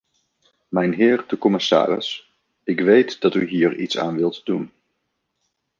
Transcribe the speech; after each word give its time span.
Mijnheer 0.69 1.23
de 1.27 1.37
commissaris, 1.37 2.35
ik 2.63 2.79
weet 2.79 3.21
dat 3.21 3.35
u 3.35 3.47
hier 3.47 3.75
iets 3.75 3.97
aan 3.97 4.15
wilt 4.15 4.45
doen. 4.45 4.71